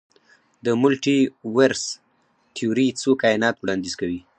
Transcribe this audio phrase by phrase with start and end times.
[0.65, 1.19] د ملټي
[1.55, 1.83] ورس
[2.55, 4.19] تیوري څو کائنات وړاندیز کوي.